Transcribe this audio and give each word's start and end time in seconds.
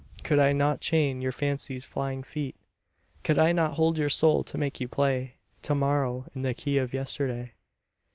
Could 0.23 0.39
I 0.39 0.51
not 0.51 0.81
chain 0.81 1.21
your 1.21 1.31
fancy's 1.31 1.85
flying 1.85 2.23
feet? 2.23 2.55
Could 3.23 3.37
I 3.37 3.51
not 3.51 3.73
hold 3.75 3.99
your 3.99 4.09
soul 4.09 4.43
to 4.45 4.57
make 4.57 4.79
you 4.81 4.87
play 4.87 5.35
To 5.61 5.75
morrow 5.75 6.25
in 6.33 6.41
the 6.41 6.55
key 6.55 6.79
of 6.79 6.91
yesterday 6.91 7.51